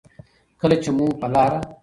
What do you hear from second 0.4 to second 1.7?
کله چې مو په لاره